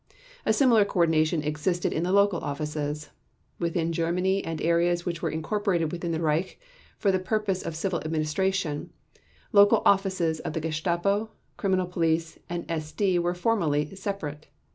[0.47, 3.09] A similar coordination existed in the local offices.
[3.59, 6.59] Within Germany and areas which were incorporated within the Reich
[6.97, 8.89] for the purpose of civil administration,
[9.51, 14.47] local offices of the Gestapo, Criminal Police, and SD were formally separate.